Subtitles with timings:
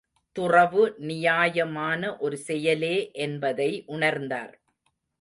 [0.35, 2.95] துறவு நியாயமான ஒரு செயலே
[3.19, 4.53] என்பதை உணர்ந்தார்.